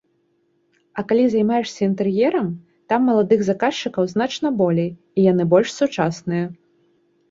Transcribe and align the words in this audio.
А 1.01 1.03
калі 1.11 1.25
займаешся 1.33 1.79
інтэр'ерам, 1.89 2.49
там 2.93 2.99
маладых 3.11 3.39
заказчыкаў 3.53 4.03
значна 4.17 4.57
болей 4.67 4.91
і 5.17 5.31
яны 5.31 5.43
больш 5.57 5.81
сучасныя. 5.81 6.45